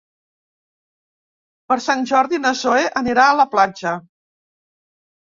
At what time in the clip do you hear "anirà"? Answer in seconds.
3.05-3.29